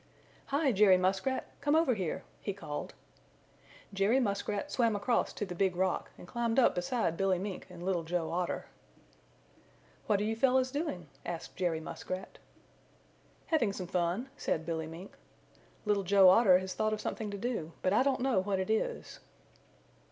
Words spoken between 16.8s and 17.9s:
of something to do,